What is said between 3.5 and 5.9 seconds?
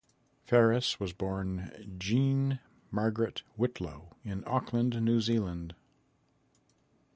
Whitlow in Auckland, New Zealand.